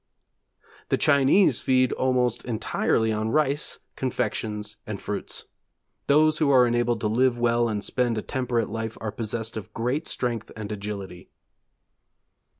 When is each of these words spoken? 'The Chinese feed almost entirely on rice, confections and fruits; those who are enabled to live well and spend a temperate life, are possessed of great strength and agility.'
'The 0.89 0.97
Chinese 0.97 1.61
feed 1.61 1.91
almost 1.91 2.43
entirely 2.43 3.13
on 3.13 3.29
rice, 3.29 3.77
confections 3.95 4.77
and 4.87 4.99
fruits; 4.99 5.45
those 6.07 6.39
who 6.39 6.49
are 6.49 6.65
enabled 6.65 6.99
to 6.99 7.07
live 7.07 7.37
well 7.37 7.69
and 7.69 7.83
spend 7.83 8.17
a 8.17 8.23
temperate 8.23 8.69
life, 8.69 8.97
are 8.99 9.11
possessed 9.11 9.55
of 9.55 9.71
great 9.75 10.07
strength 10.07 10.51
and 10.55 10.71
agility.' 10.71 11.29